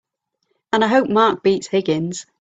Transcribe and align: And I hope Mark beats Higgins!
And 0.73 0.83
I 0.83 0.87
hope 0.87 1.09
Mark 1.09 1.43
beats 1.43 1.67
Higgins! 1.67 2.25